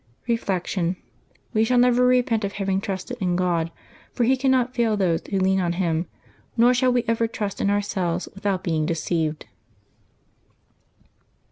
[0.27, 0.95] Reflection.—
[1.53, 3.71] We shall never repent of having trusted in God,
[4.11, 6.07] for He cannot fail those who lean on Him;
[6.57, 9.45] nor shall we ever trust in ourselves without being deceived.